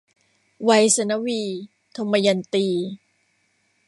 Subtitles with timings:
[0.63, 1.41] ไวษณวี-
[1.97, 2.67] ทมยันตี